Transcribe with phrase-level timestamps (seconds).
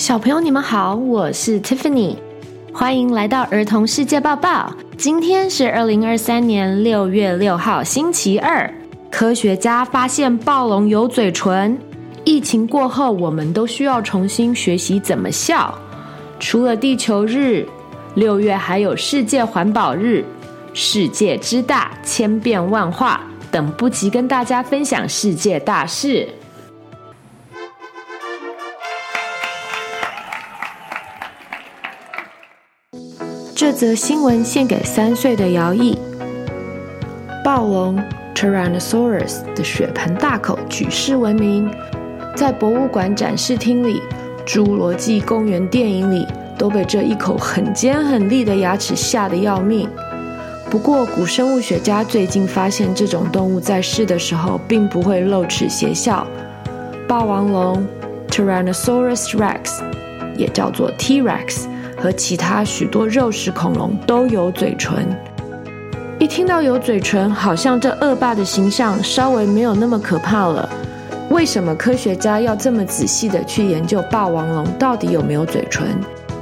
[0.00, 2.16] 小朋友，你们好，我是 Tiffany，
[2.72, 4.74] 欢迎来到儿童世界报报。
[4.96, 8.72] 今天是二零二三年六月六号，星期二。
[9.10, 11.78] 科学家发现暴龙有嘴唇。
[12.24, 15.78] 疫情过后，我们都需要重新学习怎么笑。
[16.38, 17.68] 除了地球日，
[18.14, 20.24] 六月还有世界环保日。
[20.72, 26.26] 世界之大，千变万化，等不及跟大家分享世界大事。
[33.60, 35.94] 这则新闻献给三岁的姚毅。
[37.44, 38.02] 暴龙
[38.34, 41.70] Tyrannosaurus 的血盆大口举世闻名，
[42.34, 44.00] 在博物馆展示厅里、
[44.46, 49.86] 侏罗纪公园电影里，都被这一口很尖很利的牙齿吓得要命。
[50.70, 56.26] 不过，古生物学家最近发现，这种动物在世的时候并不会露齿邪笑。
[57.06, 57.86] 霸王龙
[58.28, 59.82] Tyrannosaurus Rex，
[60.38, 61.66] 也叫做 T-Rex。
[62.02, 65.06] 和其他许多肉食恐龙都有嘴唇。
[66.18, 70.68] 一听到有嘴唇，好像这恶霸的形象稍微没有那么可怕了。
[71.30, 75.86] 为什么科学家要这么仔细地去研究霸王龙到底有没有嘴唇？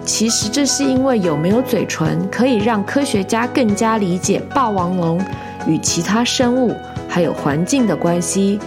[0.05, 5.21] 其实这是因为有没有嘴唇可以让科学家更加理解霸王龙
[5.67, 6.75] 与其他生物
[7.07, 8.59] 还有环境的关系。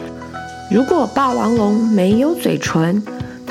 [0.70, 3.02] 如果霸王龙没有嘴唇，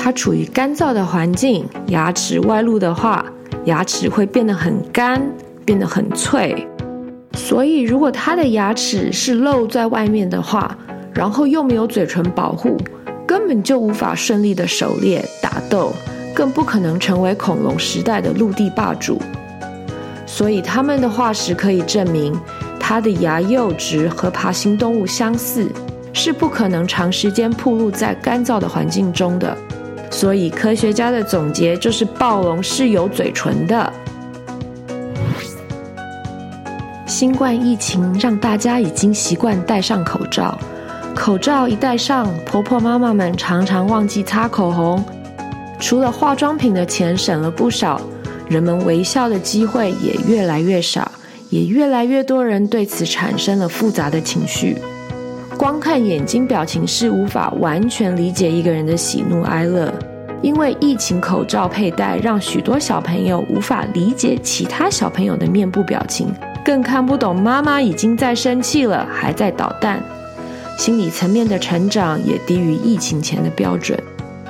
[0.03, 3.23] 它处于干燥的环境，牙齿外露的话，
[3.65, 5.21] 牙齿会变得很干，
[5.63, 6.67] 变得很脆。
[7.33, 10.75] 所以，如果它的牙齿是露在外面的话，
[11.13, 12.77] 然后又没有嘴唇保护，
[13.27, 15.93] 根本就无法顺利的狩猎、打斗，
[16.33, 19.21] 更不可能成为恐龙时代的陆地霸主。
[20.25, 22.35] 所以，它们的化石可以证明，
[22.79, 25.67] 它的牙釉质和爬行动物相似，
[26.11, 29.55] 是不可能长时间暴露在干燥的环境中的。
[30.11, 33.91] 所以，科学家的总结就是暴龙是有嘴唇的。
[37.07, 40.57] 新冠疫情让大家已经习惯戴上口罩，
[41.15, 45.03] 口罩一戴上，婆婆妈妈们常常忘记擦口红。
[45.79, 47.99] 除了化妆品的钱省了不少，
[48.47, 51.11] 人们微笑的机会也越来越少，
[51.49, 54.77] 也越来越多人对此产生了复杂的情绪。
[55.61, 59.93] 光看眼睛表情是无法完全理解一个人的喜怒哀乐，
[60.41, 66.33] 因为疫情口罩佩戴让许多小朋友无法理解其他小朋友的面部表情，
[66.65, 70.01] 更看不懂妈妈已经在生气了，还在捣蛋，
[70.79, 73.95] 心理层面的成长也低于疫情前的标准。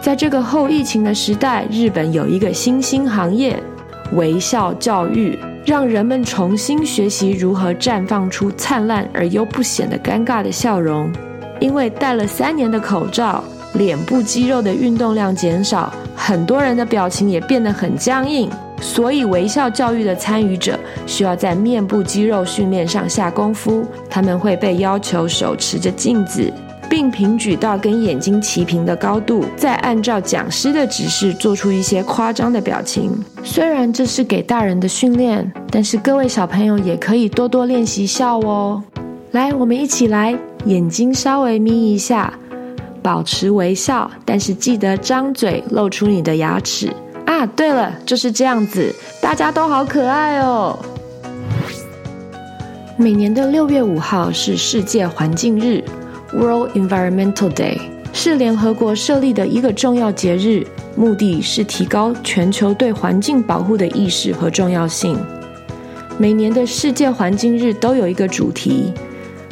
[0.02, 3.62] 在这个后疫情的时代，日本有一个新兴行业——
[4.16, 5.38] 微笑教育。
[5.64, 11.12] 让人们重新学习如何绽放出灿烂而又不显得尴尬的笑容，
[11.60, 18.50] 因为戴了三年的口罩，脸部肌肉的运动量减少，很多人的表情也变得很僵硬。
[18.82, 26.52] 所以，微笑教育的参与者需要在面部肌肉训练上下功夫，他们会被要求手持着镜子。
[26.92, 33.10] 并平举到跟眼睛齐平的高度，再按照讲师的指示做出一些夸张的表情。
[33.46, 38.84] 虽然这是给大人的训练，但是各位小朋友也可以多多练习笑哦。
[39.32, 42.34] 来，我们一起来，眼睛稍微眯一下，
[43.02, 46.94] 保持微笑，但是记得张嘴露出你的牙齿
[47.26, 47.46] 啊。
[47.46, 50.78] 对了，就是这样子，大家都好可爱哦。
[52.98, 55.82] 每年的六月五号是世界环境日。
[56.34, 57.78] World Environmental Day
[58.14, 60.66] 是联合国设立的一个重要节日，
[60.96, 65.18] 目的是提高全球对环境保护的意识和重要性。
[66.18, 68.94] 每年的世界环境日都有一个主题，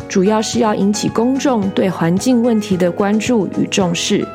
[0.08, 4.26] 主要是要引起公众对环境问题的关注与重视。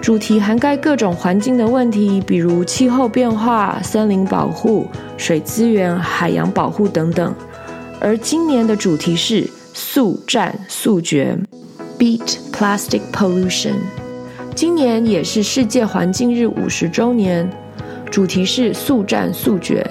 [0.00, 4.86] 主题涵盖各种环境的问题，比如气候变化、森林保护、
[5.16, 7.34] 水资源、海洋保护等等。
[8.00, 9.48] 而今年的主题是。
[9.80, 11.38] 速战速决
[11.96, 13.74] ，Beat Plastic Pollution。
[14.52, 17.48] 今年也是世界环境日五十周年，
[18.10, 19.88] 主题是速战速决，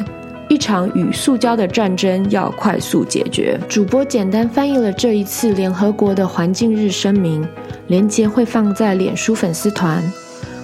[0.49, 3.57] 一场与塑胶的战争要快速解决。
[3.69, 7.47] 主播简单翻译了这一次联合国的环境日声明，
[7.87, 10.03] 连结会放在脸书粉丝团。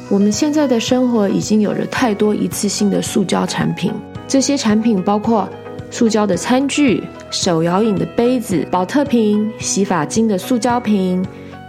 [0.10, 3.94] 我们现在的生活已经有着太多一次性的塑胶产品，
[4.28, 5.48] 这些产品包括
[5.94, 7.04] 塑胶的餐具。
[7.30, 11.24] 手摇饮的杯子、宝特瓶、洗发精的塑胶瓶、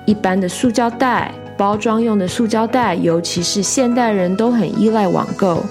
[0.07, 5.63] 一般的塑胶袋、包装用的塑胶袋，尤其是现代人都很依赖网购，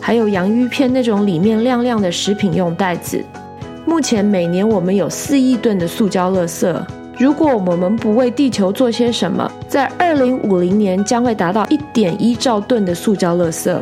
[0.00, 3.24] 还有洋芋片那种里面亮亮的食品用袋子。
[3.86, 6.76] 目前每年我们有四亿吨的塑胶垃圾，
[7.16, 13.76] 如果我们不为地球做些什么，在二零五零年将会达到一点一兆吨的塑胶垃圾。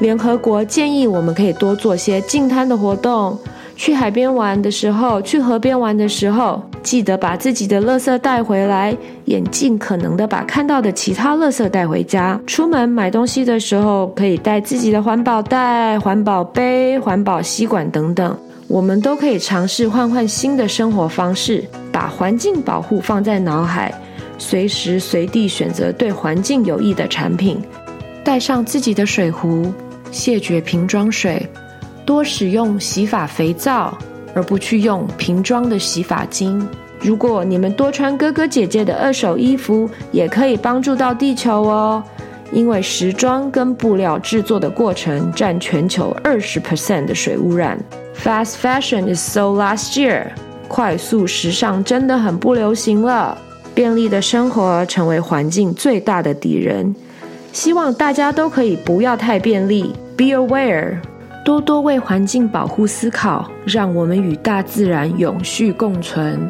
[0.00, 3.38] 联合国建议我们可以多做些净滩的活动。
[3.76, 8.94] 去海边玩的时候，去河边玩的时候，记得把自己的垃圾带回来，
[9.24, 12.38] 也尽可能的把看到的其他垃圾带回家。
[12.46, 18.36] 出门买东西的时候，可以带自己的环保袋、环保杯、环保吸管等等。
[18.68, 23.92] 我们都可以尝试换换新的生活方式，把环境保护放在脑海，
[24.36, 27.58] 随时随地选择对环境有益的产品。
[28.22, 29.72] 带上自己的水壶，
[30.10, 31.46] 谢绝瓶装水。
[32.04, 33.96] 多使用洗发肥皂，
[34.34, 36.66] 而不去用瓶装的洗发精。
[37.00, 42.02] 如果你们多穿哥哥姐姐的二手衣服，也可以帮助到地球哦。
[42.52, 47.78] 因为时装跟布料制作的过程占全球二十 percent 的水污染。
[48.16, 50.26] Fast fashion is so last year。
[50.66, 53.38] 快速时尚真的很不流行了。
[53.72, 56.92] 便利的生活成为环境最大的敌人。
[57.52, 59.94] 希望大家都可以不要太便利。
[60.16, 61.00] Be aware。
[61.42, 66.48] 多多为环境保护思考，让我们与大自然永续共存。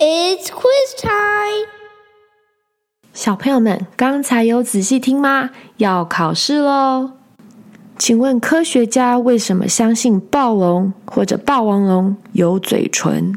[0.00, 1.68] It's quiz time！
[3.14, 5.50] 小朋友们，刚才有仔细听吗？
[5.76, 7.12] 要考试喽！
[7.96, 13.32] 请问科学家为什么相信暴龙或者霸王龙有嘴唇？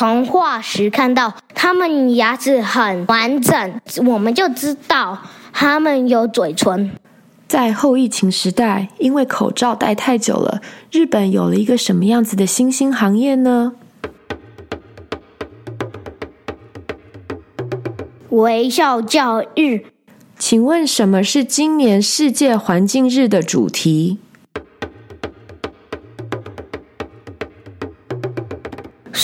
[0.00, 5.18] 从化石看到它们牙齿很完整，我们就知道
[5.52, 6.92] 它们有嘴唇。
[7.46, 13.74] 在后疫情时代，因为口罩戴太久了，日本有了一个什么样子的新兴行业呢？
[18.30, 19.84] 微笑教育。
[20.38, 24.16] 请问什么是今年世界环境日的主题？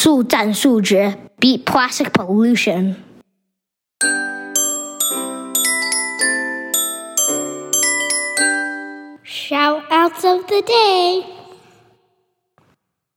[0.06, 2.94] 速战速决，Beat Plastic Pollution。
[9.26, 11.24] Shoutouts of the day。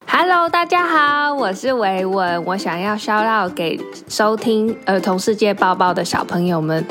[0.08, 6.84] Hello，大家好，我是维文，我想要 shout out 给收听儿童世界包包的小朋友们。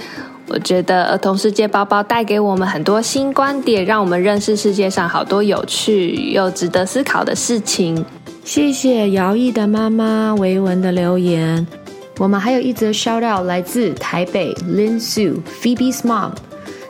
[0.47, 8.03] 我觉得儿童世界包包带给我们很多新观点，让我们认识世界上好多有趣又值得思考的事情。
[8.49, 11.67] 谢谢姚毅的妈妈维文的留言。
[12.17, 16.33] 我们还有一则 shout out 来自台北 Lin Su Phoebe's Mom。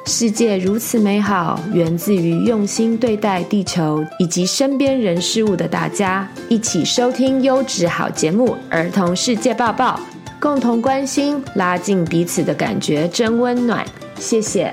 [0.06, 6.28] 世界如此美好，源自于用心对待地球以及身边人事物的大家。
[6.48, 9.96] 一起收听优质好节目《儿童世界抱抱》，
[10.40, 13.84] 共同关心，拉近彼此的感觉，真温暖。
[14.20, 14.72] 谢谢。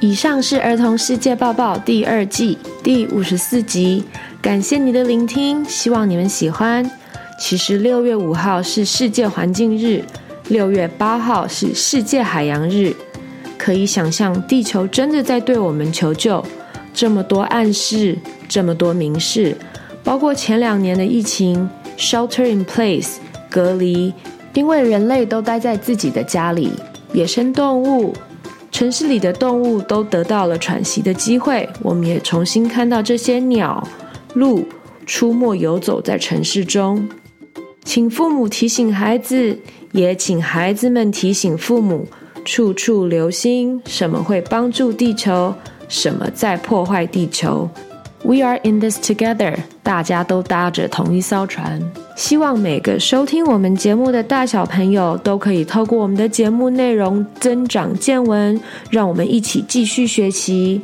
[0.00, 4.02] 以上是《儿童世界抱抱》第二季第五十四集。
[4.46, 6.88] 感谢你的聆听，希望你们喜欢。
[7.36, 10.04] 其实六月五号是世界环境日，
[10.50, 12.94] 六月八号是世界海洋日。
[13.58, 16.44] 可以想象，地球真的在对我们求救。
[16.94, 18.16] 这么多暗示，
[18.48, 19.56] 这么多明示，
[20.04, 23.16] 包括前两年的疫情，shelter in place，
[23.50, 24.14] 隔离，
[24.54, 26.70] 因为人类都待在自己的家里，
[27.12, 28.14] 野生动物、
[28.70, 31.68] 城市里的动物都得到了喘息的机会。
[31.82, 33.84] 我们也重新看到这些鸟。
[34.36, 34.68] 鹿
[35.06, 37.08] 出没游走在城市中，
[37.82, 39.58] 请父母提醒孩子，
[39.92, 42.06] 也请孩子们提醒父母，
[42.44, 45.54] 处处留心什么会帮助地球，
[45.88, 47.66] 什么在破坏地球。
[48.22, 51.80] We are in this together，大家都搭着同一艘船。
[52.14, 60.82] 希望每个收听我们节目的大小朋友都可以透过我们的节目内容增长见闻，让我们一起继续学习。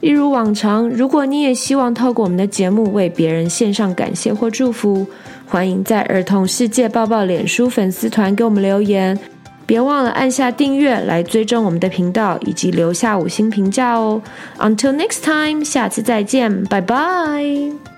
[0.00, 5.06] 一如往常，如果你也希望透过我们的节目为别人献上感谢或祝福，
[5.46, 9.18] 欢迎在儿童世界抱抱脸书粉丝团给我们留言。
[9.64, 14.22] 别忘了按下订阅来追踪我们的频道，以及留下五星评价哦。
[14.58, 17.95] Until next time，下次再见，拜拜。